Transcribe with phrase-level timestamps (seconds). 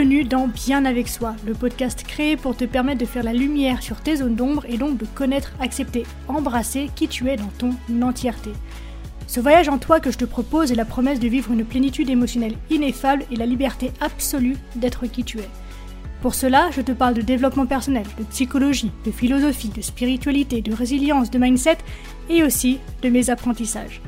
[0.00, 3.82] Bienvenue dans Bien avec soi, le podcast créé pour te permettre de faire la lumière
[3.82, 7.74] sur tes zones d'ombre et donc de connaître, accepter, embrasser qui tu es dans ton
[8.00, 8.48] entièreté.
[9.26, 12.08] Ce voyage en toi que je te propose est la promesse de vivre une plénitude
[12.08, 15.50] émotionnelle ineffable et la liberté absolue d'être qui tu es.
[16.22, 20.72] Pour cela, je te parle de développement personnel, de psychologie, de philosophie, de spiritualité, de
[20.72, 21.76] résilience, de mindset
[22.30, 24.00] et aussi de mes apprentissages.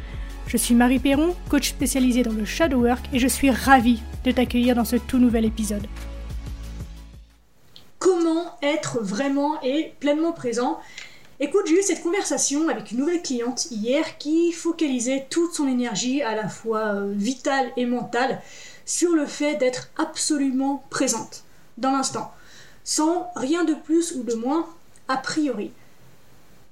[0.47, 4.33] Je suis Marie Perron, coach spécialisée dans le shadow work et je suis ravie de
[4.33, 5.87] t'accueillir dans ce tout nouvel épisode.
[7.99, 10.79] Comment être vraiment et pleinement présent?
[11.41, 16.23] Écoute, j'ai eu cette conversation avec une nouvelle cliente hier qui focalisait toute son énergie
[16.23, 18.41] à la fois euh, vitale et mentale
[18.85, 21.45] sur le fait d'être absolument présente
[21.79, 22.33] dans l'instant,
[22.85, 24.67] sans rien de plus ou de moins
[25.09, 25.73] a priori.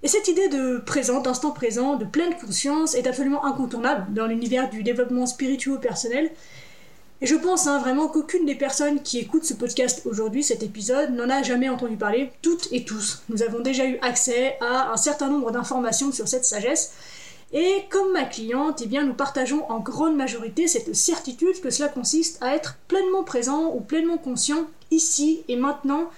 [0.03, 4.71] Et cette idée de présent, d'instant présent, de pleine conscience est absolument incontournable dans l'univers
[4.71, 6.31] du développement spirituel personnel.
[7.21, 11.11] Et je pense hein, vraiment qu'aucune des personnes qui écoutent ce podcast aujourd'hui, cet épisode,
[11.11, 13.23] n'en a jamais entendu parler, toutes et tous.
[13.29, 16.93] Nous avons déjà eu accès à un certain nombre d'informations sur cette sagesse.
[17.53, 21.91] Et comme ma cliente, eh bien, nous partageons en grande majorité cette certitude que cela
[21.91, 26.09] consiste à être pleinement présent ou pleinement conscient ici et maintenant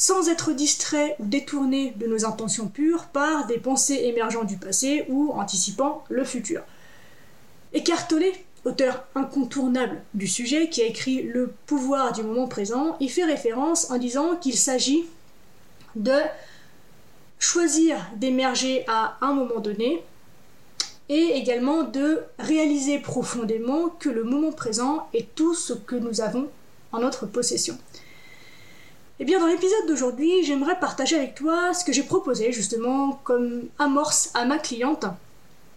[0.00, 5.04] sans être distrait ou détourné de nos intentions pures par des pensées émergentes du passé
[5.10, 6.62] ou anticipant le futur.
[7.74, 8.32] Eckhart Tolle,
[8.64, 13.90] auteur incontournable du sujet qui a écrit Le pouvoir du moment présent, y fait référence
[13.90, 15.04] en disant qu'il s'agit
[15.96, 16.16] de
[17.38, 20.02] choisir d'émerger à un moment donné
[21.10, 26.48] et également de réaliser profondément que le moment présent est tout ce que nous avons
[26.90, 27.76] en notre possession.
[29.22, 33.64] Eh bien, dans l'épisode d'aujourd'hui, j'aimerais partager avec toi ce que j'ai proposé justement comme
[33.78, 35.04] amorce à ma cliente.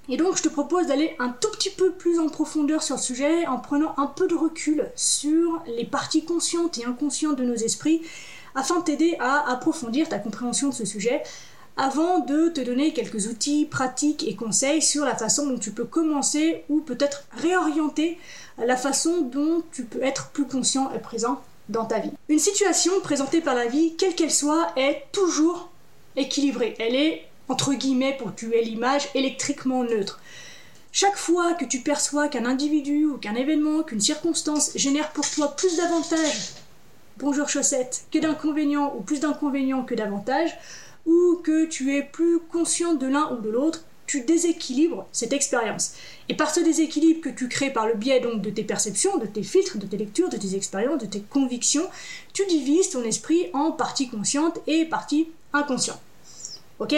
[0.08, 3.02] Et donc, je te propose d'aller un tout petit peu plus en profondeur sur le
[3.02, 7.56] sujet en prenant un peu de recul sur les parties conscientes et inconscientes de nos
[7.56, 8.02] esprits
[8.56, 11.22] afin de t'aider à approfondir ta compréhension de ce sujet
[11.76, 15.84] avant de te donner quelques outils pratiques et conseils sur la façon dont tu peux
[15.84, 18.18] commencer ou peut-être réorienter
[18.58, 22.12] la façon dont tu peux être plus conscient et présent dans ta vie.
[22.30, 25.70] Une situation présentée par la vie, quelle qu'elle soit, est toujours
[26.16, 26.76] équilibrée.
[26.80, 30.20] Elle est, entre guillemets, pour tuer l'image, électriquement neutre.
[30.92, 35.56] Chaque fois que tu perçois qu'un individu ou qu'un événement, qu'une circonstance génère pour toi
[35.56, 36.54] plus d'avantages,
[37.18, 40.56] bonjour chaussette, que d'inconvénients ou plus d'inconvénients que d'avantages,
[41.06, 45.94] ou que tu es plus conscient de l'un ou de l'autre, tu déséquilibres cette expérience.
[46.30, 49.26] Et par ce déséquilibre que tu crées par le biais donc de tes perceptions, de
[49.26, 51.88] tes filtres, de tes lectures, de tes expériences, de tes convictions,
[52.34, 56.02] tu divises ton esprit en parties conscientes et parties inconscientes.
[56.80, 56.96] Ok?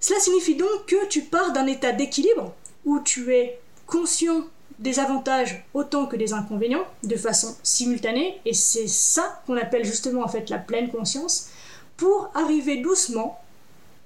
[0.00, 2.54] Cela signifie donc que tu pars d'un état d'équilibre
[2.84, 4.44] où tu es conscient
[4.78, 10.22] des avantages autant que des inconvénients de façon simultanée et c'est ça qu'on appelle justement
[10.22, 11.50] en fait la pleine conscience
[11.96, 13.41] pour arriver doucement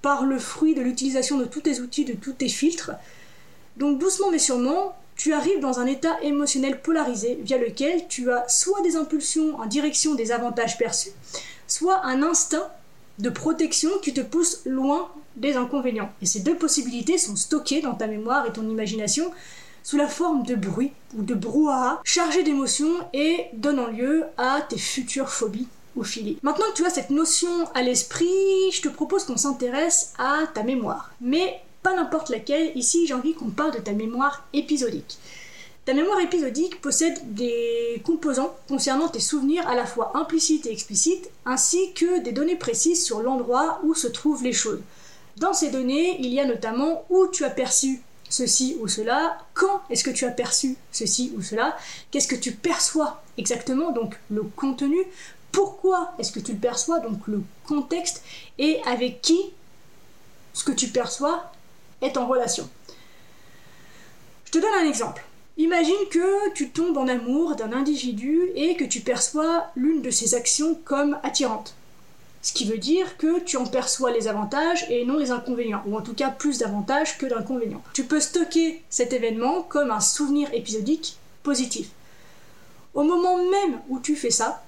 [0.06, 2.92] par le fruit de l'utilisation de tous tes outils, de tous tes filtres.
[3.76, 8.48] Donc doucement mais sûrement, tu arrives dans un état émotionnel polarisé via lequel tu as
[8.48, 11.10] soit des impulsions en direction des avantages perçus,
[11.66, 12.68] soit un instinct
[13.18, 16.12] de protection qui te pousse loin des inconvénients.
[16.22, 19.32] Et ces deux possibilités sont stockées dans ta mémoire et ton imagination
[19.82, 24.78] sous la forme de bruit ou de brouhaha chargé d'émotions et donnant lieu à tes
[24.78, 25.66] futures phobies
[26.42, 30.62] Maintenant que tu as cette notion à l'esprit, je te propose qu'on s'intéresse à ta
[30.62, 31.10] mémoire.
[31.20, 35.18] Mais pas n'importe laquelle, ici j'ai envie qu'on parle de ta mémoire épisodique.
[35.86, 41.30] Ta mémoire épisodique possède des composants concernant tes souvenirs à la fois implicites et explicites,
[41.44, 44.80] ainsi que des données précises sur l'endroit où se trouvent les choses.
[45.36, 49.80] Dans ces données, il y a notamment où tu as perçu ceci ou cela, quand
[49.88, 51.76] est-ce que tu as perçu ceci ou cela,
[52.10, 54.98] qu'est-ce que tu perçois exactement, donc le contenu,
[55.56, 58.22] pourquoi est-ce que tu le perçois, donc le contexte,
[58.58, 59.40] et avec qui
[60.52, 61.50] ce que tu perçois
[62.02, 62.68] est en relation.
[64.44, 65.24] Je te donne un exemple.
[65.56, 70.34] Imagine que tu tombes en amour d'un individu et que tu perçois l'une de ses
[70.34, 71.74] actions comme attirante.
[72.42, 75.96] Ce qui veut dire que tu en perçois les avantages et non les inconvénients, ou
[75.96, 77.82] en tout cas plus d'avantages que d'inconvénients.
[77.94, 81.88] Tu peux stocker cet événement comme un souvenir épisodique positif.
[82.92, 84.62] Au moment même où tu fais ça,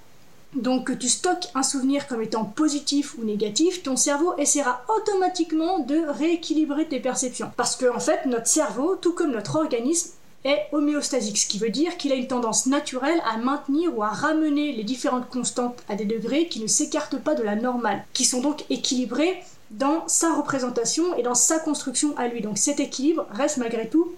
[0.55, 5.81] donc que tu stockes un souvenir comme étant positif ou négatif, ton cerveau essaiera automatiquement
[5.81, 7.53] de rééquilibrer tes perceptions.
[7.57, 10.11] Parce que en fait, notre cerveau, tout comme notre organisme,
[10.45, 14.09] est homéostasique, ce qui veut dire qu'il a une tendance naturelle à maintenir ou à
[14.09, 18.25] ramener les différentes constantes à des degrés qui ne s'écartent pas de la normale, qui
[18.25, 22.41] sont donc équilibrés dans sa représentation et dans sa construction à lui.
[22.41, 24.13] Donc cet équilibre reste malgré tout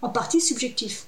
[0.00, 1.06] en partie subjectif.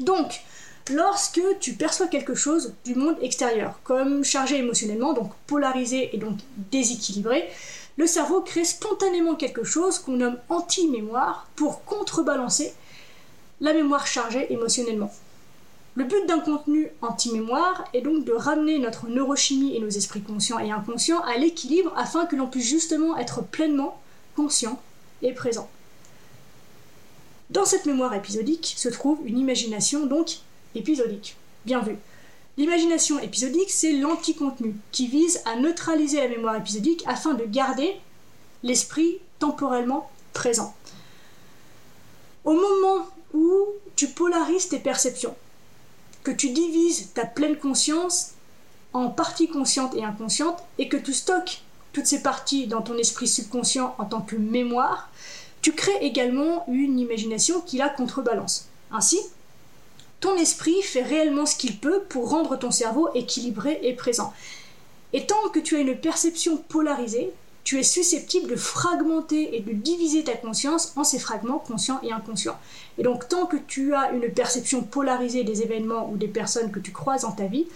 [0.00, 0.42] Donc,
[0.90, 6.38] lorsque tu perçois quelque chose du monde extérieur, comme chargé émotionnellement, donc polarisé et donc
[6.70, 7.48] déséquilibré,
[7.96, 12.74] le cerveau crée spontanément quelque chose qu'on nomme anti-mémoire pour contrebalancer
[13.60, 15.12] la mémoire chargée émotionnellement.
[15.94, 20.58] Le but d'un contenu anti-mémoire est donc de ramener notre neurochimie et nos esprits conscients
[20.58, 23.98] et inconscients à l'équilibre afin que l'on puisse justement être pleinement
[24.36, 24.78] conscient
[25.22, 25.70] et présent.
[27.48, 30.40] Dans cette mémoire épisodique se trouve une imagination donc
[31.64, 31.96] Bien vu.
[32.56, 37.96] L'imagination épisodique, c'est l'anti-contenu qui vise à neutraliser la mémoire épisodique afin de garder
[38.62, 40.74] l'esprit temporellement présent.
[42.44, 45.34] Au moment où tu polarises tes perceptions,
[46.22, 48.32] que tu divises ta pleine conscience
[48.92, 51.62] en parties conscientes et inconscientes et que tu stockes
[51.92, 55.10] toutes ces parties dans ton esprit subconscient en tant que mémoire,
[55.62, 58.68] tu crées également une imagination qui la contrebalance.
[58.90, 59.18] Ainsi,
[60.20, 64.32] ton esprit fait réellement ce qu'il peut pour rendre ton cerveau équilibré et présent.
[65.12, 67.32] Et tant que tu as une perception polarisée,
[67.64, 72.12] tu es susceptible de fragmenter et de diviser ta conscience en ces fragments conscients et
[72.12, 72.58] inconscients.
[72.98, 76.78] Et donc tant que tu as une perception polarisée des événements ou des personnes que
[76.78, 77.66] tu croises dans ta vie,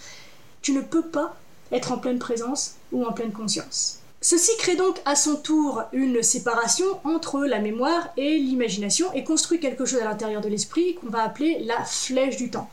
[0.63, 1.37] tu ne peux pas
[1.73, 4.00] être en pleine présence ou en pleine conscience.
[4.23, 9.61] Ceci crée donc à son tour une séparation entre la mémoire et l'imagination et construit
[9.61, 12.69] quelque chose à l'intérieur de l'esprit qu'on va appeler la flèche du temps.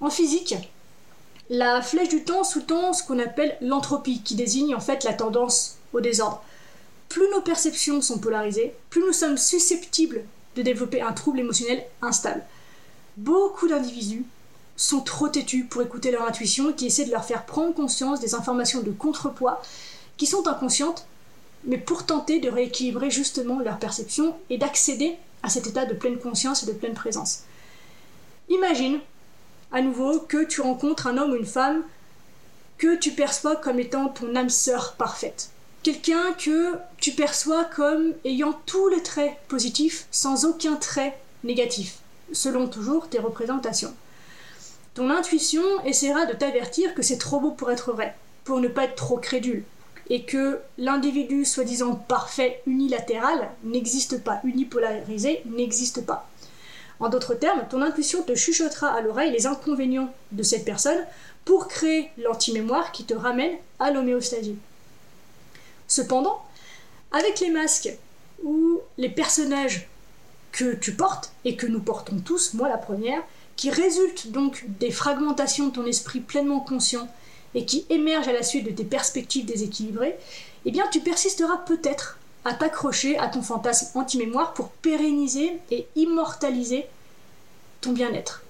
[0.00, 0.56] En physique,
[1.48, 5.76] la flèche du temps sous-tend ce qu'on appelle l'entropie, qui désigne en fait la tendance
[5.92, 6.42] au désordre.
[7.08, 10.24] Plus nos perceptions sont polarisées, plus nous sommes susceptibles
[10.56, 12.42] de développer un trouble émotionnel instable.
[13.16, 14.24] Beaucoup d'individus
[14.76, 18.34] sont trop têtus pour écouter leur intuition qui essaie de leur faire prendre conscience des
[18.34, 19.62] informations de contrepoids
[20.16, 21.06] qui sont inconscientes,
[21.64, 26.18] mais pour tenter de rééquilibrer justement leur perception et d'accéder à cet état de pleine
[26.18, 27.40] conscience et de pleine présence.
[28.48, 29.00] Imagine
[29.72, 31.82] à nouveau que tu rencontres un homme ou une femme
[32.78, 35.50] que tu perçois comme étant ton âme sœur parfaite
[35.84, 41.98] quelqu'un que tu perçois comme ayant tous les traits positifs sans aucun trait négatif,
[42.32, 43.94] selon toujours tes représentations.
[44.94, 48.84] Ton intuition essaiera de t'avertir que c'est trop beau pour être vrai, pour ne pas
[48.84, 49.64] être trop crédule,
[50.10, 56.28] et que l'individu soi-disant parfait unilatéral n'existe pas, unipolarisé n'existe pas.
[57.00, 61.04] En d'autres termes, ton intuition te chuchotera à l'oreille les inconvénients de cette personne
[61.44, 64.56] pour créer l'antimémoire qui te ramène à l'homéostasie.
[65.88, 66.42] Cependant,
[67.12, 67.92] avec les masques
[68.42, 69.88] ou les personnages
[70.52, 73.22] que tu portes et que nous portons tous, moi la première,
[73.56, 77.08] qui résultent donc des fragmentations de ton esprit pleinement conscient
[77.54, 80.16] et qui émergent à la suite de tes perspectives déséquilibrées,
[80.64, 86.86] eh bien tu persisteras peut-être à t'accrocher à ton fantasme anti-mémoire pour pérenniser et immortaliser
[87.80, 88.42] ton bien-être.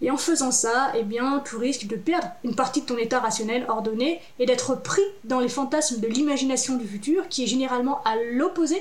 [0.00, 3.18] Et en faisant ça, eh bien, tu risques de perdre une partie de ton état
[3.18, 8.00] rationnel ordonné et d'être pris dans les fantasmes de l'imagination du futur, qui est généralement
[8.04, 8.80] à l'opposé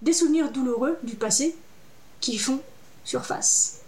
[0.00, 1.54] des souvenirs douloureux du passé
[2.20, 2.60] qui font
[3.04, 3.79] surface.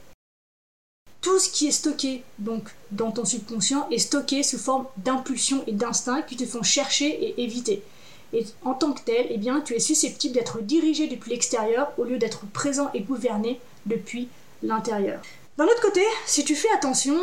[1.23, 5.73] Tout ce qui est stocké donc dans ton subconscient est stocké sous forme d'impulsions et
[5.73, 7.83] d'instincts qui te font chercher et éviter.
[8.33, 12.05] Et en tant que tel, eh bien, tu es susceptible d'être dirigé depuis l'extérieur au
[12.05, 14.29] lieu d'être présent et gouverné depuis
[14.65, 15.23] l'intérieur.
[15.59, 17.15] D'un autre côté, si tu fais attention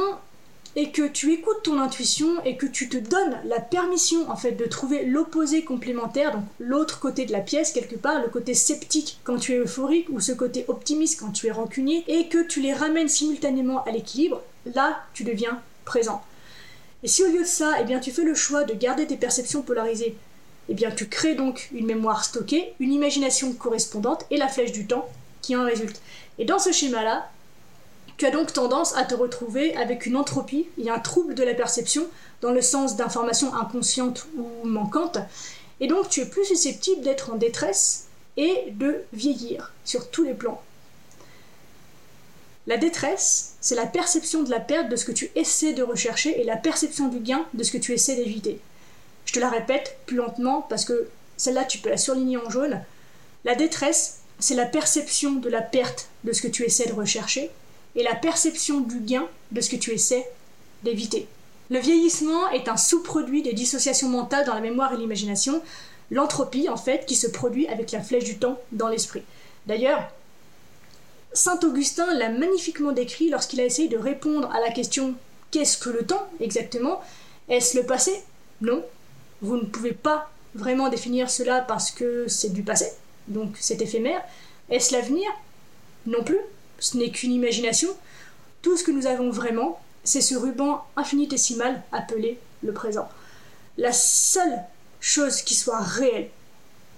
[0.79, 4.53] et que tu écoutes ton intuition et que tu te donnes la permission en fait
[4.53, 9.19] de trouver l'opposé complémentaire, donc l'autre côté de la pièce quelque part, le côté sceptique
[9.25, 12.61] quand tu es euphorique ou ce côté optimiste quand tu es rancunier et que tu
[12.61, 14.41] les ramènes simultanément à l'équilibre,
[14.73, 16.23] là tu deviens présent.
[17.03, 19.17] Et si au lieu de ça, eh bien tu fais le choix de garder tes
[19.17, 20.15] perceptions polarisées,
[20.69, 24.87] eh bien tu crées donc une mémoire stockée, une imagination correspondante et la flèche du
[24.87, 25.09] temps
[25.41, 25.99] qui en résulte.
[26.37, 27.29] Et dans ce schéma-là,
[28.19, 31.53] tu as donc tendance à te retrouver avec une entropie, a un trouble de la
[31.53, 32.05] perception
[32.41, 35.19] dans le sens d'informations inconscientes ou manquantes,
[35.79, 40.33] et donc tu es plus susceptible d'être en détresse et de vieillir sur tous les
[40.33, 40.61] plans.
[42.67, 46.41] La détresse, c'est la perception de la perte de ce que tu essaies de rechercher
[46.41, 48.59] et la perception du gain de ce que tu essaies d'éviter.
[49.23, 51.07] Je te la répète plus lentement parce que
[51.37, 52.81] celle-là tu peux la surligner en jaune.
[53.45, 57.49] La détresse, c'est la perception de la perte de ce que tu essaies de rechercher
[57.95, 60.29] et la perception du gain de ce que tu essaies
[60.83, 61.27] d'éviter.
[61.69, 65.61] Le vieillissement est un sous-produit des dissociations mentales dans la mémoire et l'imagination,
[66.09, 69.23] l'entropie en fait qui se produit avec la flèche du temps dans l'esprit.
[69.67, 70.09] D'ailleurs,
[71.33, 75.13] Saint Augustin l'a magnifiquement décrit lorsqu'il a essayé de répondre à la question
[75.51, 77.01] qu'est-ce que le temps exactement?
[77.49, 78.23] Est-ce le passé?
[78.61, 78.83] Non.
[79.41, 82.91] Vous ne pouvez pas vraiment définir cela parce que c'est du passé,
[83.27, 84.23] donc c'est éphémère.
[84.69, 85.29] Est-ce l'avenir?
[86.07, 86.39] Non plus
[86.79, 87.89] ce n'est qu'une imagination.
[88.61, 93.07] tout ce que nous avons vraiment, c'est ce ruban infinitésimal appelé le présent.
[93.77, 94.59] La seule
[94.99, 96.29] chose qui soit réelle,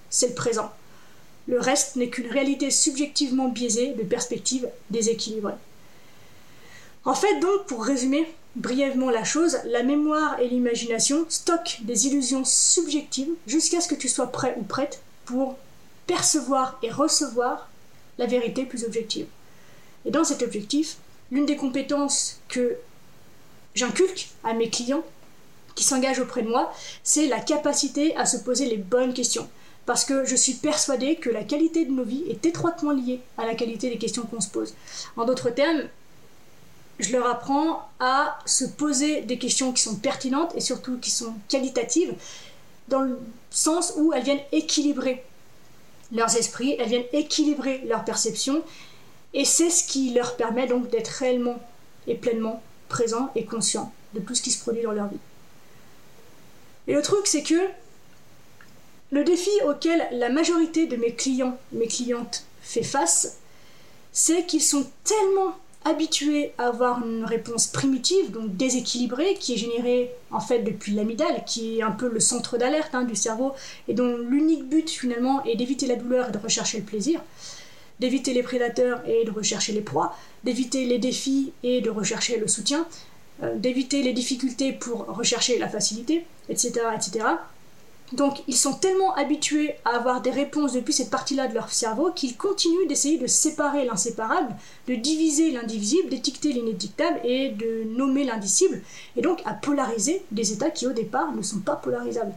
[0.09, 0.71] c'est le présent.
[1.47, 5.53] Le reste n'est qu'une réalité subjectivement biaisée de perspectives déséquilibrées.
[7.05, 12.43] En fait, donc, pour résumer brièvement la chose, la mémoire et l'imagination stockent des illusions
[12.45, 15.57] subjectives jusqu'à ce que tu sois prêt ou prête pour
[16.05, 17.69] percevoir et recevoir
[18.17, 19.27] la vérité plus objective.
[20.05, 20.97] Et dans cet objectif,
[21.31, 22.77] l'une des compétences que
[23.75, 25.03] j'inculque à mes clients
[25.75, 29.49] qui s'engagent auprès de moi, c'est la capacité à se poser les bonnes questions.
[29.85, 33.45] Parce que je suis persuadée que la qualité de nos vies est étroitement liée à
[33.45, 34.73] la qualité des questions qu'on se pose.
[35.17, 35.83] En d'autres termes,
[36.99, 41.33] je leur apprends à se poser des questions qui sont pertinentes et surtout qui sont
[41.49, 42.13] qualitatives,
[42.87, 45.23] dans le sens où elles viennent équilibrer
[46.11, 48.61] leurs esprits, elles viennent équilibrer leur perception,
[49.33, 51.59] et c'est ce qui leur permet donc d'être réellement
[52.07, 55.19] et pleinement présents et conscients de tout ce qui se produit dans leur vie.
[56.87, 57.69] Et le truc, c'est que
[59.11, 63.37] le défi auquel la majorité de mes clients, mes clientes fait face,
[64.11, 70.11] c'est qu'ils sont tellement habitués à avoir une réponse primitive, donc déséquilibrée, qui est générée
[70.29, 73.53] en fait depuis l'amygdale, qui est un peu le centre d'alerte hein, du cerveau,
[73.87, 77.21] et dont l'unique but finalement est d'éviter la douleur et de rechercher le plaisir,
[78.01, 82.47] d'éviter les prédateurs et de rechercher les proies, d'éviter les défis et de rechercher le
[82.47, 82.87] soutien,
[83.43, 87.25] euh, d'éviter les difficultés pour rechercher la facilité, etc., etc.
[88.13, 92.11] Donc ils sont tellement habitués à avoir des réponses depuis cette partie-là de leur cerveau
[92.11, 94.53] qu'ils continuent d'essayer de séparer l'inséparable,
[94.87, 98.81] de diviser l'indivisible, d'étiqueter l'inédictable et de nommer l'indicible,
[99.15, 102.33] et donc à polariser des états qui au départ ne sont pas polarisables,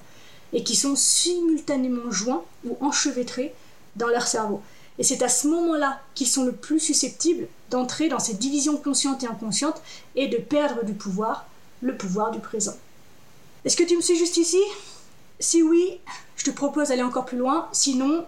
[0.52, 3.54] et qui sont simultanément joints ou enchevêtrés
[3.96, 4.60] dans leur cerveau.
[4.98, 9.22] Et c'est à ce moment-là qu'ils sont le plus susceptibles d'entrer dans cette division consciente
[9.24, 9.82] et inconsciente
[10.14, 11.46] et de perdre du pouvoir,
[11.82, 12.74] le pouvoir du présent.
[13.64, 14.60] Est-ce que tu me suis juste ici?
[15.40, 15.98] Si oui,
[16.36, 17.68] je te propose d'aller encore plus loin.
[17.72, 18.24] Sinon,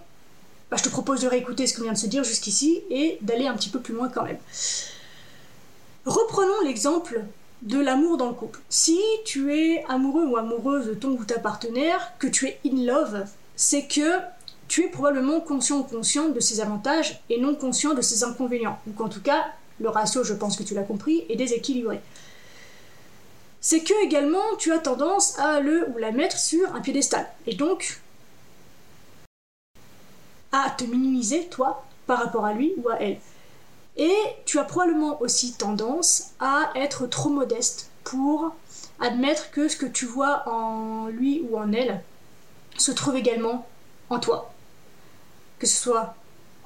[0.71, 3.47] bah, je te propose de réécouter ce qu'on vient de se dire jusqu'ici et d'aller
[3.47, 4.39] un petit peu plus loin quand même.
[6.05, 7.23] Reprenons l'exemple
[7.63, 8.61] de l'amour dans le couple.
[8.69, 12.85] Si tu es amoureux ou amoureuse de ton ou ta partenaire, que tu es in
[12.85, 14.19] love, c'est que
[14.69, 18.79] tu es probablement conscient ou consciente de ses avantages et non conscient de ses inconvénients.
[18.89, 19.47] Ou qu'en tout cas,
[19.81, 22.01] le ratio, je pense que tu l'as compris, est déséquilibré
[23.67, 27.27] c'est que également tu as tendance à le ou la mettre sur un piédestal.
[27.49, 28.01] Et donc
[30.53, 33.19] à te minimiser, toi, par rapport à lui ou à elle.
[33.97, 38.55] Et tu as probablement aussi tendance à être trop modeste pour
[39.01, 42.01] admettre que ce que tu vois en lui ou en elle
[42.79, 43.67] se trouve également
[44.11, 44.53] en toi.
[45.59, 46.15] Que ce soit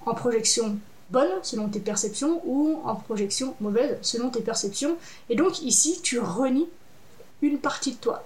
[0.07, 0.79] en projection
[1.11, 4.97] bonne selon tes perceptions ou en projection mauvaise selon tes perceptions.
[5.29, 6.69] Et donc ici, tu renies
[7.43, 8.25] une partie de toi.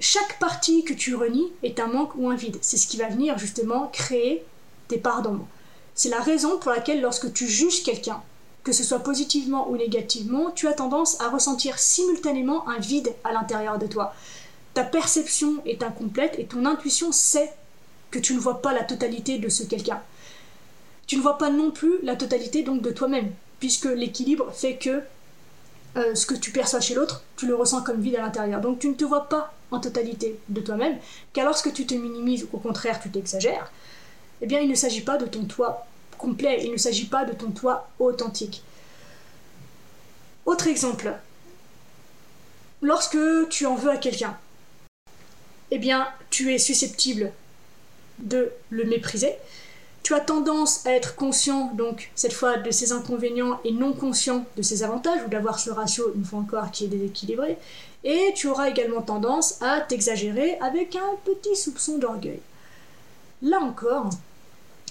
[0.00, 2.58] Chaque partie que tu renies est un manque ou un vide.
[2.62, 4.44] C'est ce qui va venir justement créer
[4.88, 5.46] tes parts d'ombre.
[5.94, 8.22] C'est la raison pour laquelle lorsque tu juges quelqu'un,
[8.64, 13.32] que ce soit positivement ou négativement, tu as tendance à ressentir simultanément un vide à
[13.32, 14.14] l'intérieur de toi.
[14.74, 17.52] Ta perception est incomplète et ton intuition sait
[18.18, 20.02] tu ne vois pas la totalité de ce quelqu'un.
[21.06, 23.30] Tu ne vois pas non plus la totalité donc de toi-même,
[23.60, 25.02] puisque l'équilibre fait que
[25.96, 28.60] euh, ce que tu perçois chez l'autre, tu le ressens comme vide à l'intérieur.
[28.60, 30.98] Donc tu ne te vois pas en totalité de toi-même,
[31.32, 33.70] car lorsque tu te minimises au contraire tu t'exagères,
[34.40, 35.86] eh bien il ne s'agit pas de ton toi
[36.18, 38.62] complet, il ne s'agit pas de ton toi authentique.
[40.46, 41.12] Autre exemple,
[42.82, 43.18] lorsque
[43.50, 44.36] tu en veux à quelqu'un,
[45.70, 47.32] eh bien tu es susceptible
[48.18, 49.34] de le mépriser,
[50.02, 54.44] tu as tendance à être conscient, donc, cette fois, de ses inconvénients et non conscient
[54.56, 57.56] de ses avantages, ou d'avoir ce ratio, une fois encore, qui est déséquilibré.
[58.04, 62.40] Et tu auras également tendance à t'exagérer avec un petit soupçon d'orgueil.
[63.40, 64.10] Là encore,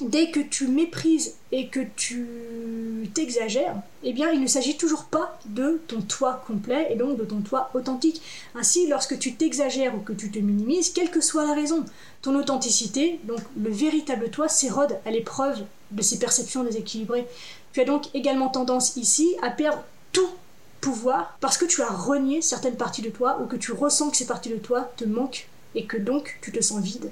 [0.02, 5.40] dès que tu méprises et que tu t'exagères, eh bien, il ne s'agit toujours pas
[5.46, 8.22] de ton toi complet et donc de ton toi authentique.
[8.56, 11.86] Ainsi, lorsque tu t'exagères ou que tu te minimises, quelle que soit la raison,
[12.22, 17.28] ton authenticité, donc le véritable toi, s'érode à l'épreuve de ces perceptions déséquilibrées.
[17.72, 20.30] Tu as donc également tendance ici à perdre tout
[20.82, 24.18] pouvoir parce que tu as renié certaines parties de toi ou que tu ressens que
[24.18, 27.10] ces parties de toi te manquent et que donc tu te sens vide.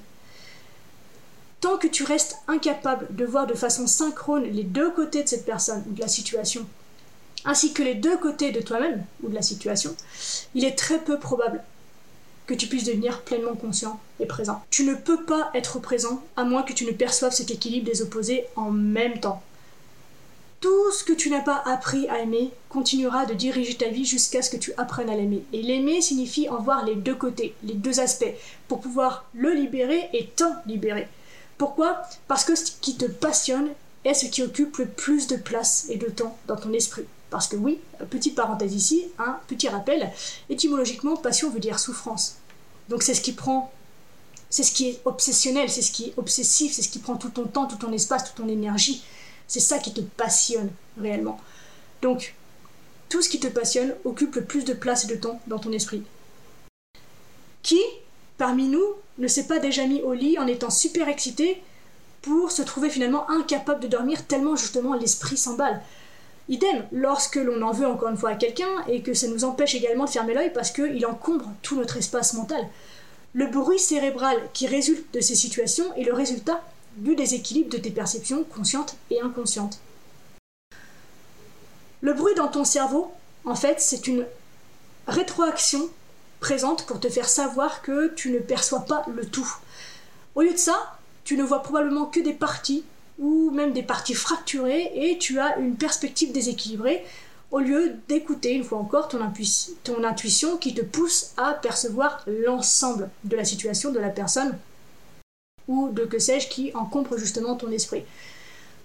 [1.62, 5.46] Tant que tu restes incapable de voir de façon synchrone les deux côtés de cette
[5.46, 6.66] personne ou de la situation,
[7.46, 9.96] ainsi que les deux côtés de toi-même ou de la situation,
[10.56, 11.64] il est très peu probable
[12.48, 14.64] que tu puisses devenir pleinement conscient et présent.
[14.72, 18.02] Tu ne peux pas être présent à moins que tu ne perçoives cet équilibre des
[18.02, 19.42] opposés en même temps.
[20.62, 24.44] tout ce que tu n'as pas appris à aimer continuera de diriger ta vie jusqu'à
[24.44, 25.44] ce que tu apprennes à l'aimer.
[25.54, 28.34] Et l'aimer signifie en voir les deux côtés, les deux aspects,
[28.68, 31.08] pour pouvoir le libérer et t'en libérer.
[31.62, 32.02] Pourquoi?
[32.28, 33.70] Parce que ce qui te passionne
[34.04, 37.06] est ce qui occupe le plus de place et de temps dans ton esprit.
[37.30, 40.12] Parce que oui, petite parenthèse ici, un petit rappel,
[40.50, 42.38] étymologiquement, passion veut dire souffrance.
[42.90, 43.72] Donc c'est ce qui prend,
[44.50, 47.30] c'est ce qui est obsessionnel, c'est ce qui est obsessif, c'est ce qui prend tout
[47.30, 49.04] ton temps, tout ton espace, toute ton énergie.
[49.48, 51.40] C'est ça qui te passionne réellement.
[52.02, 52.34] Donc,
[53.08, 55.72] tout ce qui te passionne occupe le plus de place et de temps dans ton
[55.72, 56.02] esprit.
[57.62, 57.80] Qui,
[58.42, 61.62] parmi nous, ne s'est pas déjà mis au lit en étant super excité
[62.24, 65.80] pour se trouver finalement incapable de dormir tellement justement l'esprit s'emballe
[66.50, 69.76] Idem, lorsque l'on en veut encore une fois à quelqu'un et que ça nous empêche
[69.76, 72.68] également de fermer l'œil parce qu'il encombre tout notre espace mental.
[73.34, 76.64] Le bruit cérébral qui résulte de ces situations est le résultat
[76.96, 79.78] du déséquilibre de tes perceptions conscientes et inconscientes.
[82.02, 83.12] Le bruit dans ton cerveau,
[83.46, 84.26] en fait, c'est une
[85.06, 85.92] rétroaction
[86.42, 89.48] présente pour te faire savoir que tu ne perçois pas le tout.
[90.36, 92.84] Au lieu de ça, tu ne vois probablement que des parties
[93.20, 97.06] ou même des parties fracturées et tu as une perspective déséquilibrée
[97.52, 99.22] au lieu d'écouter une fois encore ton,
[100.04, 104.58] intuition qui te pousse à percevoir l'ensemble de la situation de la personne
[105.68, 108.04] ou de que sais-je qui encombre justement ton esprit.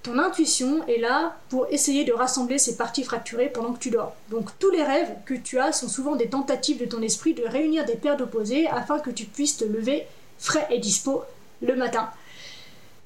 [0.06, 4.14] Ton intuition est là pour essayer de rassembler ces parties fracturées pendant que tu dors.
[4.30, 7.42] Donc tous les rêves que tu as sont souvent des tentatives de ton esprit de
[7.42, 10.06] réunir des paires d'opposés afin que tu puisses te lever
[10.38, 11.24] frais et dispo
[11.60, 12.08] le matin.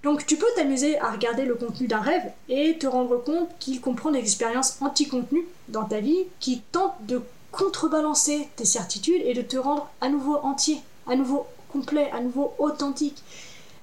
[0.03, 3.81] Donc tu peux t'amuser à regarder le contenu d'un rêve et te rendre compte qu'il
[3.81, 9.41] comprend des expériences anti-contenu dans ta vie qui tentent de contrebalancer tes certitudes et de
[9.41, 13.23] te rendre à nouveau entier, à nouveau complet, à nouveau authentique.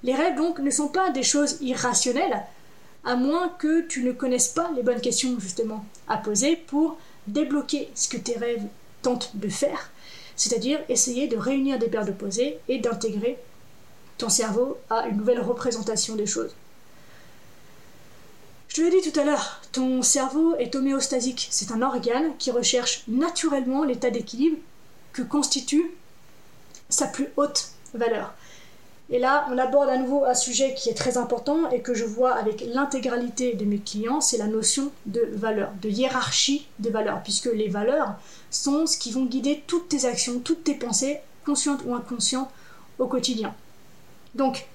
[0.04, 2.44] Les rêves donc ne sont pas des choses irrationnelles,
[3.04, 7.90] à moins que tu ne connaisses pas les bonnes questions justement à poser pour débloquer
[7.96, 8.66] ce que tes rêves
[9.02, 9.92] tentent de faire,
[10.36, 13.38] c'est-à-dire essayer de réunir des paires de posées et d'intégrer
[14.18, 16.56] ton cerveau à une nouvelle représentation des choses.
[18.68, 21.48] Je te l'ai dit tout à l'heure, ton cerveau est homéostasique.
[21.50, 24.58] C'est un organe qui recherche naturellement l'état d'équilibre
[25.14, 25.92] que constitue
[26.90, 28.34] sa plus haute valeur.
[29.10, 32.04] Et là, on aborde à nouveau un sujet qui est très important et que je
[32.04, 37.24] vois avec l'intégralité de mes clients, c'est la notion de valeur, de hiérarchie des valeurs,
[37.24, 38.16] puisque les valeurs
[38.52, 42.50] sont ce qui vont guider toutes tes actions, toutes tes pensées, conscientes ou inconscientes,
[43.00, 43.56] au quotidien.
[44.36, 44.68] Donc,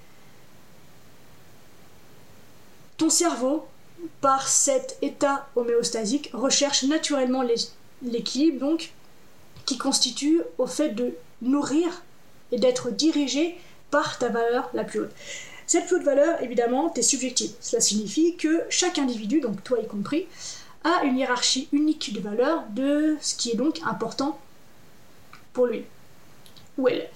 [2.97, 3.67] ton cerveau,
[4.23, 7.43] par cet état homéostasique, recherche naturellement
[8.03, 8.79] l'équilibre,
[9.67, 12.03] qui constitue au fait de nourrir
[12.51, 13.57] et d'être dirigé
[13.93, 15.13] par ta valeur la plus haute.
[15.69, 17.53] Cette plus haute valeur, évidemment, est subjective.
[17.61, 20.27] Cela signifie que chaque individu, donc toi y compris,
[20.83, 24.41] a une hiérarchie unique de valeurs de ce qui est donc important
[25.53, 25.85] pour lui
[26.79, 27.09] ou elle.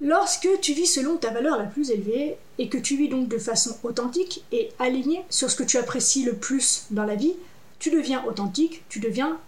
[0.00, 3.38] Lorsque tu vis selon ta valeur la plus élevée et que tu vis donc de
[3.38, 7.34] façon authentique et alignée sur ce que tu apprécies le plus dans la vie,
[7.78, 9.38] tu deviens authentique, tu deviens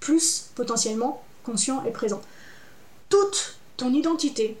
[0.00, 2.20] plus potentiellement conscient et présent.
[3.08, 4.56] Toute ton identité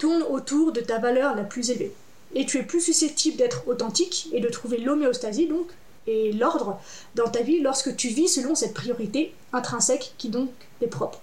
[0.00, 1.92] tourne autour de ta valeur la plus élevée.
[2.34, 5.68] Et tu es plus susceptible d'être authentique et de trouver l'homéostasie donc
[6.06, 6.80] et l'ordre
[7.14, 11.20] dans ta vie lorsque tu vis selon cette priorité intrinsèque qui donc est propre.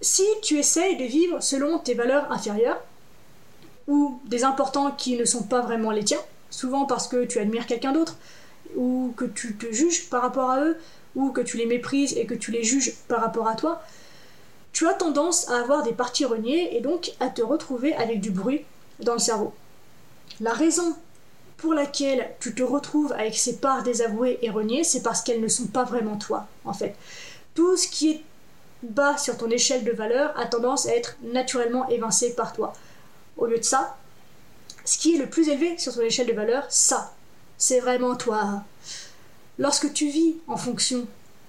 [0.00, 2.80] Si tu essayes de vivre selon tes valeurs inférieures,
[3.88, 7.66] ou des importants qui ne sont pas vraiment les tiens, souvent parce que tu admires
[7.66, 8.16] quelqu'un d'autre,
[8.76, 10.76] ou que tu te juges par rapport à eux,
[11.16, 13.82] ou que tu les méprises et que tu les juges par rapport à toi,
[14.72, 18.30] tu as tendance à avoir des parties reniées et donc à te retrouver avec du
[18.30, 18.64] bruit
[19.00, 19.52] dans le cerveau.
[20.40, 20.96] La raison
[21.58, 25.48] pour laquelle tu te retrouves avec ces parts désavouées et reniées, c'est parce qu'elles ne
[25.48, 26.96] sont pas vraiment toi, en fait.
[27.54, 28.22] Tout ce qui est
[28.82, 32.72] bas sur ton échelle de valeur a tendance à être naturellement évincé par toi.
[33.36, 33.96] Au lieu de ça,
[34.84, 37.14] ce qui est le plus élevé sur ton échelle de valeur, ça,
[37.58, 38.64] c'est vraiment toi.
[39.58, 41.06] Lorsque tu vis en fonction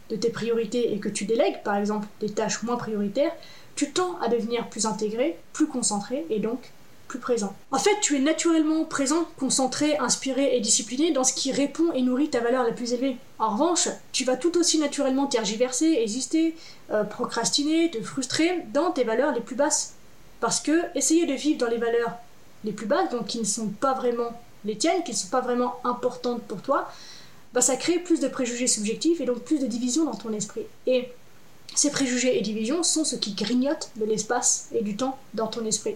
[0.09, 3.31] de tes priorités et que tu délègues par exemple des tâches moins prioritaires,
[3.75, 6.71] tu tends à devenir plus intégré, plus concentré et donc
[7.19, 7.55] présent.
[7.71, 12.01] En fait, tu es naturellement présent, concentré, inspiré et discipliné dans ce qui répond et
[12.01, 13.17] nourrit ta valeur la plus élevée.
[13.39, 16.55] En revanche, tu vas tout aussi naturellement tergiverser, hésiter,
[16.91, 19.93] euh, procrastiner, te frustrer dans tes valeurs les plus basses.
[20.39, 22.13] Parce que essayer de vivre dans les valeurs
[22.63, 24.31] les plus basses, donc qui ne sont pas vraiment
[24.65, 26.89] les tiennes, qui ne sont pas vraiment importantes pour toi,
[27.53, 30.65] bah, ça crée plus de préjugés subjectifs et donc plus de divisions dans ton esprit.
[30.87, 31.09] Et
[31.75, 35.65] ces préjugés et divisions sont ce qui grignote de l'espace et du temps dans ton
[35.65, 35.95] esprit.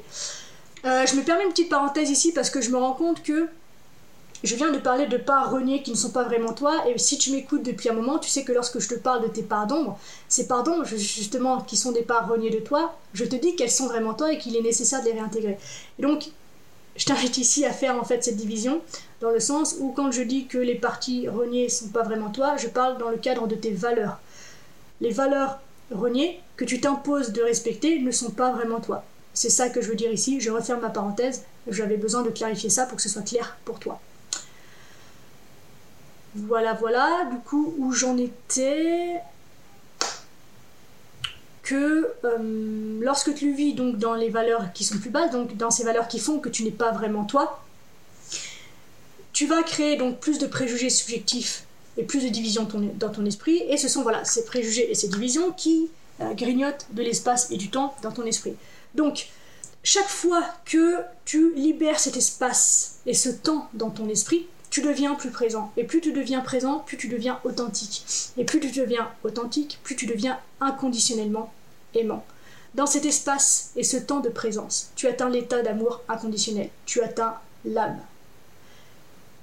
[0.86, 3.50] Euh, je me permets une petite parenthèse ici parce que je me rends compte que
[4.44, 7.18] je viens de parler de parts reniées qui ne sont pas vraiment toi, et si
[7.18, 9.66] tu m'écoutes depuis un moment, tu sais que lorsque je te parle de tes parts
[9.66, 13.56] d'ombre, ces parts d'ombre, justement, qui sont des parts reniées de toi, je te dis
[13.56, 15.58] qu'elles sont vraiment toi et qu'il est nécessaire de les réintégrer.
[15.98, 16.30] Et donc,
[16.98, 18.82] je t'invite ici à faire en fait cette division,
[19.22, 22.58] dans le sens où quand je dis que les parties reniées sont pas vraiment toi,
[22.58, 24.20] je parle dans le cadre de tes valeurs.
[25.00, 25.60] Les valeurs
[25.92, 29.04] reniées que tu t'imposes de respecter ne sont pas vraiment toi.
[29.34, 32.72] C'est ça que je veux dire ici, je referme ma parenthèse, j'avais besoin de clarifier
[32.72, 34.00] ça pour que ce soit clair pour toi.
[36.36, 39.22] Voilà, voilà, du coup, où j'en étais?
[41.68, 45.70] Que euh, lorsque tu vis donc dans les valeurs qui sont plus basses, donc dans
[45.70, 47.62] ces valeurs qui font que tu n'es pas vraiment toi,
[49.34, 51.66] tu vas créer donc plus de préjugés subjectifs
[51.98, 55.10] et plus de divisions dans ton esprit, et ce sont voilà ces préjugés et ces
[55.10, 55.90] divisions qui
[56.22, 58.54] euh, grignotent de l'espace et du temps dans ton esprit.
[58.96, 59.28] Donc,
[59.84, 65.16] chaque fois que tu libères cet espace et ce temps dans ton esprit, tu deviens
[65.16, 65.74] plus présent.
[65.76, 68.06] Et plus tu deviens présent, plus tu deviens authentique.
[68.38, 71.52] Et plus tu deviens authentique, plus tu deviens inconditionnellement
[71.94, 72.26] aimant.
[72.76, 76.70] Dans cet espace et ce temps de présence, tu atteins l'état d'amour inconditionnel.
[76.86, 78.00] Tu atteins l'âme.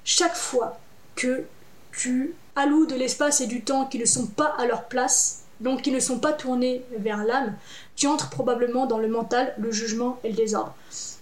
[0.03, 0.79] Chaque fois
[1.15, 1.43] que
[1.91, 5.81] tu alloues de l'espace et du temps qui ne sont pas à leur place, donc
[5.81, 7.55] qui ne sont pas tournés vers l'âme,
[7.95, 10.75] tu entres probablement dans le mental, le jugement et le désordre.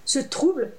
[0.06, 0.72] Ce trouble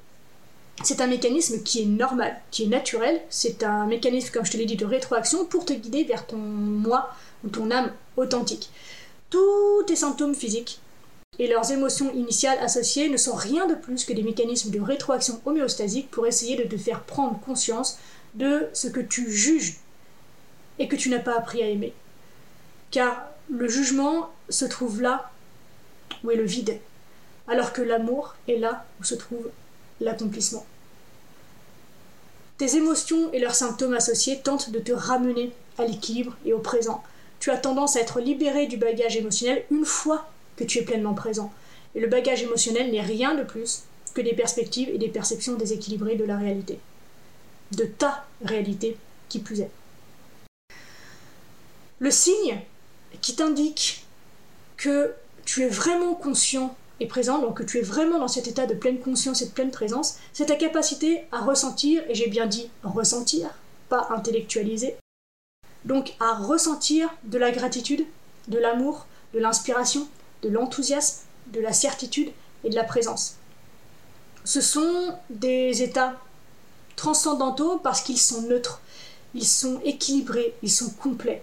[0.82, 3.20] c'est un mécanisme qui est normal, qui est naturel.
[3.30, 6.36] C'est un mécanisme, comme je te l'ai dit, de rétroaction pour te guider vers ton
[6.36, 7.10] moi
[7.44, 8.70] ou ton âme authentique.
[9.30, 10.80] Tous tes symptômes physiques
[11.38, 15.40] et leurs émotions initiales associées ne sont rien de plus que des mécanismes de rétroaction
[15.44, 17.98] homéostasique pour essayer de te faire prendre conscience
[18.34, 19.76] de ce que tu juges
[20.78, 21.92] et que tu n'as pas appris à aimer.
[22.90, 25.30] Car le jugement se trouve là
[26.22, 26.78] où est le vide,
[27.48, 29.50] alors que l'amour est là où se trouve
[30.00, 30.64] l'accomplissement.
[32.58, 37.02] Tes émotions et leurs symptômes associés tentent de te ramener à l'équilibre et au présent.
[37.44, 40.26] Tu as tendance à être libéré du bagage émotionnel une fois
[40.56, 41.52] que tu es pleinement présent.
[41.94, 43.82] Et le bagage émotionnel n'est rien de plus
[44.14, 46.78] que des perspectives et des perceptions déséquilibrées de la réalité.
[47.72, 48.96] De ta réalité
[49.28, 49.68] qui plus est.
[51.98, 52.62] Le signe
[53.20, 54.06] qui t'indique
[54.78, 55.12] que
[55.44, 58.72] tu es vraiment conscient est présent, donc que tu es vraiment dans cet état de
[58.72, 62.70] pleine conscience et de pleine présence, c'est ta capacité à ressentir, et j'ai bien dit
[62.84, 63.50] ressentir,
[63.90, 64.96] pas intellectualiser,
[65.84, 68.04] donc à ressentir de la gratitude,
[68.48, 70.06] de l'amour, de l'inspiration,
[70.42, 72.30] de l'enthousiasme, de la certitude
[72.64, 73.36] et de la présence.
[74.44, 76.14] Ce sont des états
[76.96, 78.80] transcendantaux parce qu'ils sont neutres,
[79.34, 81.42] ils sont équilibrés, ils sont complets.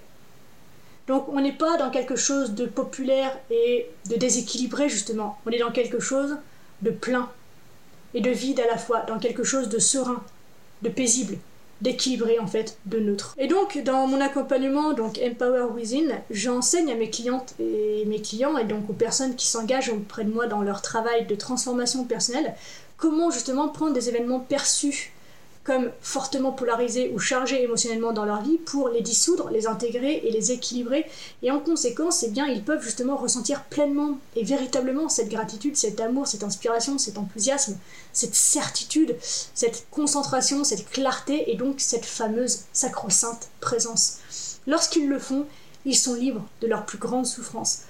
[1.07, 5.59] Donc on n'est pas dans quelque chose de populaire et de déséquilibré justement, on est
[5.59, 6.37] dans quelque chose
[6.81, 7.29] de plein
[8.13, 10.23] et de vide à la fois, dans quelque chose de serein,
[10.81, 11.37] de paisible,
[11.81, 13.35] d'équilibré en fait, de neutre.
[13.37, 18.57] Et donc dans mon accompagnement, donc Empower Within, j'enseigne à mes clientes et mes clients
[18.57, 22.55] et donc aux personnes qui s'engagent auprès de moi dans leur travail de transformation personnelle,
[22.97, 25.11] comment justement prendre des événements perçus
[25.63, 30.31] comme fortement polarisés ou chargés émotionnellement dans leur vie pour les dissoudre, les intégrer et
[30.31, 31.05] les équilibrer.
[31.43, 35.99] Et en conséquence, eh bien, ils peuvent justement ressentir pleinement et véritablement cette gratitude, cet
[35.99, 37.77] amour, cette inspiration, cet enthousiasme,
[38.11, 44.17] cette certitude, cette concentration, cette clarté et donc cette fameuse sacro-sainte présence.
[44.65, 45.45] Lorsqu'ils le font,
[45.85, 47.83] ils sont libres de leur plus grande souffrance.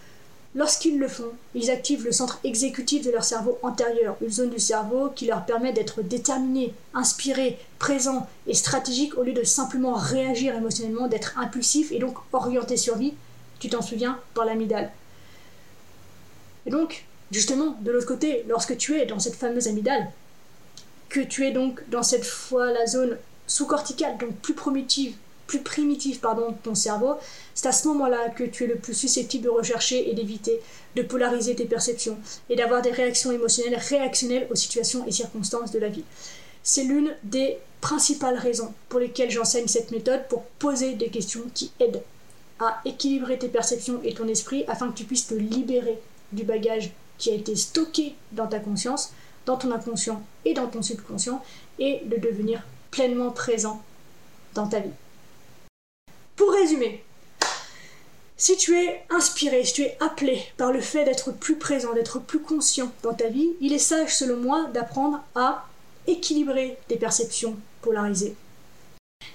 [0.54, 4.60] Lorsqu'ils le font, ils activent le centre exécutif de leur cerveau antérieur, une zone du
[4.60, 10.54] cerveau qui leur permet d'être déterminés, inspirés, présents et stratégiques au lieu de simplement réagir
[10.54, 13.14] émotionnellement, d'être impulsif et donc orienté sur vie,
[13.60, 14.92] tu t'en souviens, par l'amidale.
[16.66, 20.12] Et donc, justement, de l'autre côté, lorsque tu es dans cette fameuse amygdale,
[21.08, 25.16] que tu es donc dans cette fois la zone sous-corticale, donc plus primitive,
[25.52, 27.16] plus primitif pardon, de ton cerveau,
[27.56, 30.62] c'est à ce moment-là que tu es le plus susceptible de rechercher et d'éviter
[30.96, 32.18] de polariser tes perceptions
[32.50, 36.06] et d'avoir des réactions émotionnelles réactionnelles aux situations et circonstances de la vie.
[36.64, 41.72] C'est l'une des principales raisons pour lesquelles j'enseigne cette méthode pour poser des questions qui
[41.82, 42.04] aident
[42.62, 46.00] à équilibrer tes perceptions et ton esprit afin que tu puisses te libérer
[46.32, 49.12] du bagage qui a été stocké dans ta conscience,
[49.46, 51.44] dans ton inconscient et dans ton subconscient
[51.78, 53.82] et de devenir pleinement présent
[54.54, 54.92] dans ta vie.
[56.42, 57.04] Pour résumer,
[58.36, 62.18] si tu es inspiré, si tu es appelé par le fait d'être plus présent, d'être
[62.18, 65.68] plus conscient dans ta vie, il est sage selon moi d'apprendre à
[66.08, 68.36] équilibrer tes perceptions polarisées.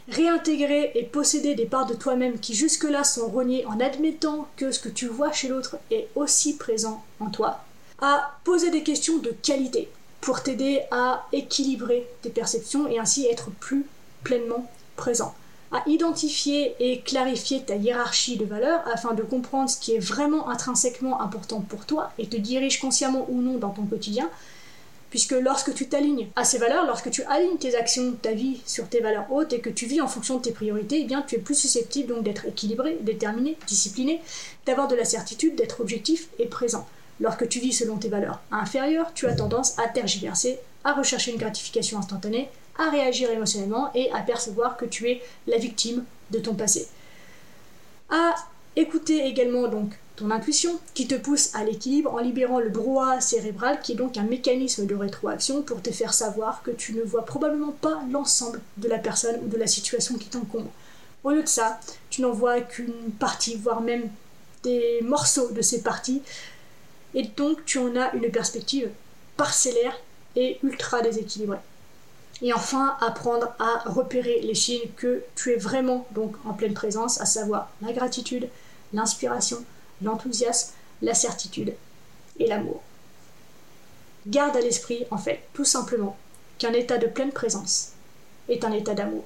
[0.09, 4.81] Réintégrer et posséder des parts de toi-même qui jusque-là sont reniées en admettant que ce
[4.81, 7.61] que tu vois chez l'autre est aussi présent en toi.
[8.01, 9.89] À poser des questions de qualité
[10.21, 13.87] pour t'aider à équilibrer tes perceptions et ainsi être plus
[14.25, 15.37] pleinement présent
[15.73, 20.49] à identifier et clarifier ta hiérarchie de valeurs afin de comprendre ce qui est vraiment
[20.49, 24.31] intrinsèquement important pour toi et te dirige consciemment ou non dans ton quotidien.
[25.11, 28.89] Puisque lorsque tu t'alignes à ces valeurs, lorsque tu alignes tes actions, ta vie sur
[28.89, 31.37] tes valeurs hautes et que tu vis en fonction de tes priorités, eh bien tu
[31.37, 34.21] es plus susceptible donc d'être équilibré, déterminé, discipliné,
[34.67, 36.87] d'avoir de la certitude, d'être objectif et présent.
[37.21, 41.39] Lorsque tu vis selon tes valeurs inférieures, tu as tendance à tergiverser, à rechercher une
[41.39, 42.49] gratification instantanée,
[42.79, 46.89] à réagir émotionnellement et à percevoir que tu es la victime de ton passé.
[48.11, 48.35] À
[48.77, 53.81] écouter également donc ton intuition qui te pousse à l'équilibre en libérant le brouhaha cérébral
[53.83, 57.25] qui est donc un mécanisme de rétroaction pour te faire savoir que tu ne vois
[57.25, 60.71] probablement pas l'ensemble de la personne ou de la situation qui t'encombre.
[61.25, 64.09] Au lieu de ça, tu n'en vois qu'une partie, voire même
[64.63, 66.23] des morceaux de ces parties,
[67.17, 68.91] et donc tu en as une perspective
[69.37, 69.99] parcellaire
[70.37, 71.59] et ultra déséquilibrée.
[72.43, 77.19] Et enfin, apprendre à repérer les signes que tu es vraiment donc en pleine présence,
[77.21, 78.49] à savoir la gratitude,
[78.93, 79.65] l'inspiration,
[80.03, 81.75] l'enthousiasme, la certitude
[82.39, 82.83] et l'amour.
[84.27, 86.19] Garde à l'esprit, en fait, tout simplement,
[86.59, 87.93] qu'un état de pleine présence
[88.51, 89.25] est un état d'amour.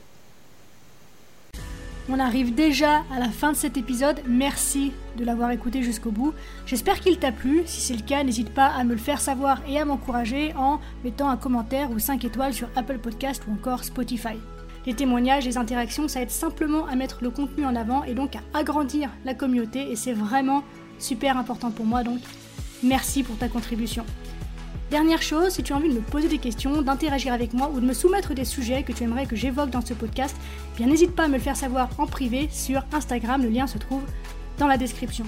[2.08, 4.20] On arrive déjà à la fin de cet épisode.
[4.26, 6.32] Merci de l'avoir écouté jusqu'au bout.
[6.66, 7.62] J'espère qu'il t'a plu.
[7.66, 10.80] Si c'est le cas, n'hésite pas à me le faire savoir et à m'encourager en
[11.04, 14.38] mettant un commentaire ou 5 étoiles sur Apple Podcast ou encore Spotify.
[14.86, 18.34] Les témoignages, les interactions, ça aide simplement à mettre le contenu en avant et donc
[18.34, 20.64] à agrandir la communauté et c'est vraiment
[20.98, 22.20] super important pour moi donc
[22.82, 24.04] merci pour ta contribution.
[24.90, 27.78] Dernière chose, si tu as envie de me poser des questions, d'interagir avec moi ou
[27.78, 30.34] de me soumettre des sujets que tu aimerais que j'évoque dans ce podcast,
[30.74, 33.68] eh bien n'hésite pas à me le faire savoir en privé sur Instagram, le lien
[33.68, 34.02] se trouve
[34.58, 35.24] dans la description.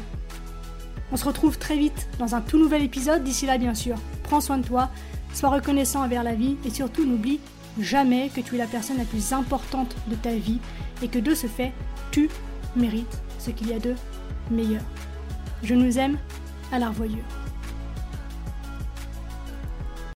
[1.12, 3.94] On se retrouve très vite dans un tout nouvel épisode, d'ici là bien sûr,
[4.24, 4.90] prends soin de toi,
[5.32, 7.38] sois reconnaissant envers la vie et surtout n'oublie
[7.78, 10.58] jamais que tu es la personne la plus importante de ta vie
[11.02, 11.70] et que de ce fait,
[12.10, 12.28] tu
[12.74, 13.94] mérites ce qu'il y a de
[14.50, 14.82] meilleur.
[15.62, 16.18] Je nous aime
[16.72, 17.41] à la revoyure.